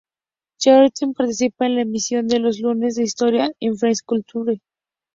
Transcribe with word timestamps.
Chartier 0.57 1.11
participa 1.15 1.67
en 1.67 1.75
la 1.75 1.83
emisión 1.83 2.27
de 2.27 2.39
los 2.39 2.59
lunes 2.59 2.95
de 2.95 3.03
historia 3.03 3.51
en 3.59 3.77
France 3.77 4.01
Culture. 4.03 4.59